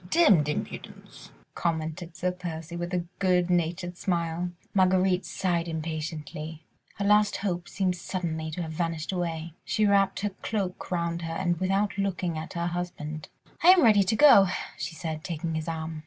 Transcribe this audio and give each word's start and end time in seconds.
"Demmed 0.09 0.47
impudence," 0.49 1.29
commented 1.53 2.15
Sir 2.17 2.31
Percy 2.31 2.75
with 2.75 2.91
a 2.91 3.05
good 3.19 3.51
natured 3.51 3.95
smile. 3.97 4.49
Marguerite 4.73 5.27
sighed 5.27 5.67
impatiently. 5.67 6.65
Her 6.95 7.05
last 7.05 7.37
hope 7.37 7.69
seemed 7.69 7.95
suddenly 7.95 8.49
to 8.49 8.63
have 8.63 8.71
vanished 8.71 9.11
away. 9.11 9.53
She 9.63 9.85
wrapped 9.85 10.21
her 10.21 10.29
cloak 10.41 10.89
round 10.89 11.21
her 11.21 11.33
and 11.35 11.59
without 11.59 11.99
looking 11.99 12.35
at 12.35 12.53
her 12.53 12.65
husband: 12.65 13.29
"I 13.61 13.67
am 13.67 13.83
ready 13.83 14.01
to 14.01 14.15
go," 14.15 14.47
she 14.75 14.95
said, 14.95 15.23
taking 15.23 15.53
his 15.53 15.67
arm. 15.67 15.99